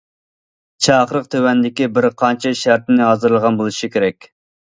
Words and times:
چاقىرىق 0.85 1.27
تۆۋەندىكى 1.35 1.89
بىر 1.97 2.07
قانچە 2.23 2.53
شەرتنى 2.63 3.05
ھازىرلىغان 3.09 3.61
بولۇشى 3.63 3.91
كېرەك. 3.97 4.29